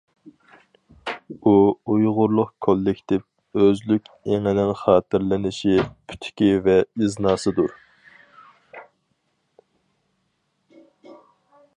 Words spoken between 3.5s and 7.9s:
ئۆزلۈك ئېڭىنىڭ خاتىرىلىنىشى، پۈتۈكى ۋە ئىزناسىدۇر.